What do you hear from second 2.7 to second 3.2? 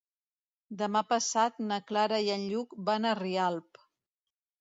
van a